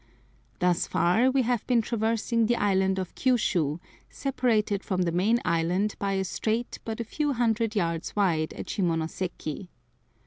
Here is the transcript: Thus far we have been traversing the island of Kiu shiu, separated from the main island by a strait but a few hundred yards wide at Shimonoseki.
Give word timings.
Thus 0.57 0.87
far 0.87 1.29
we 1.29 1.43
have 1.43 1.67
been 1.67 1.83
traversing 1.83 2.47
the 2.47 2.55
island 2.55 2.97
of 2.97 3.13
Kiu 3.13 3.35
shiu, 3.35 3.79
separated 4.09 4.83
from 4.83 5.03
the 5.03 5.11
main 5.11 5.39
island 5.45 5.93
by 5.99 6.13
a 6.13 6.23
strait 6.25 6.79
but 6.83 6.99
a 6.99 7.03
few 7.03 7.33
hundred 7.33 7.75
yards 7.75 8.15
wide 8.15 8.51
at 8.53 8.65
Shimonoseki. 8.65 9.67